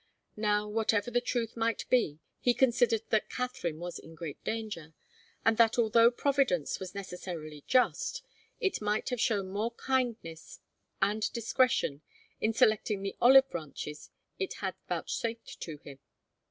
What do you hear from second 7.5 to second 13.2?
just, it might have shown more kindness and discretion in selecting the